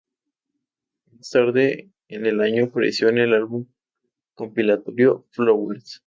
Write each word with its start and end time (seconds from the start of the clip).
Más 1.11 1.29
tarde 1.29 1.91
en 2.07 2.25
el 2.25 2.41
año, 2.41 2.63
apareció 2.63 3.09
en 3.09 3.19
el 3.19 3.35
álbum 3.35 3.67
compilatorio 4.33 5.27
"Flowers". 5.29 5.99